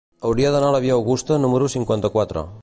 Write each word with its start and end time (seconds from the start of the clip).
Hauria 0.27 0.53
d'anar 0.55 0.71
a 0.73 0.75
la 0.75 0.79
via 0.85 0.95
Augusta 1.01 1.39
número 1.45 1.69
cinquanta-quatre. 1.75 2.49